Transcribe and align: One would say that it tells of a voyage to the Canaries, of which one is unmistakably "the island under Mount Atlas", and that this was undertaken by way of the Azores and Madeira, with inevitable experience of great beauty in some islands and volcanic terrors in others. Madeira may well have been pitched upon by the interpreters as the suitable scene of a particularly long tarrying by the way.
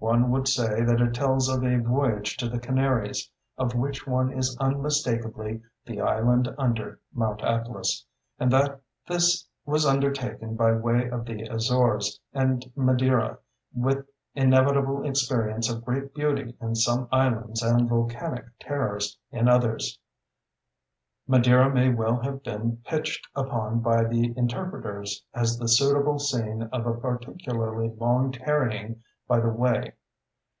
One 0.00 0.30
would 0.30 0.46
say 0.46 0.82
that 0.84 1.00
it 1.00 1.12
tells 1.12 1.48
of 1.48 1.64
a 1.64 1.78
voyage 1.80 2.36
to 2.36 2.48
the 2.48 2.60
Canaries, 2.60 3.28
of 3.58 3.74
which 3.74 4.06
one 4.06 4.32
is 4.32 4.56
unmistakably 4.60 5.60
"the 5.86 6.00
island 6.00 6.54
under 6.56 7.00
Mount 7.12 7.42
Atlas", 7.42 8.06
and 8.38 8.48
that 8.52 8.80
this 9.08 9.48
was 9.66 9.84
undertaken 9.84 10.54
by 10.54 10.70
way 10.70 11.08
of 11.10 11.24
the 11.24 11.42
Azores 11.48 12.20
and 12.32 12.64
Madeira, 12.76 13.38
with 13.74 14.06
inevitable 14.36 15.04
experience 15.04 15.68
of 15.68 15.84
great 15.84 16.14
beauty 16.14 16.56
in 16.60 16.76
some 16.76 17.08
islands 17.10 17.60
and 17.60 17.88
volcanic 17.88 18.44
terrors 18.60 19.18
in 19.32 19.48
others. 19.48 19.98
Madeira 21.26 21.70
may 21.74 21.88
well 21.92 22.20
have 22.20 22.44
been 22.44 22.76
pitched 22.84 23.26
upon 23.34 23.80
by 23.80 24.04
the 24.04 24.32
interpreters 24.38 25.24
as 25.34 25.58
the 25.58 25.66
suitable 25.68 26.20
scene 26.20 26.62
of 26.72 26.86
a 26.86 26.94
particularly 26.94 27.90
long 27.98 28.30
tarrying 28.30 29.02
by 29.26 29.38
the 29.40 29.46
way. 29.50 29.92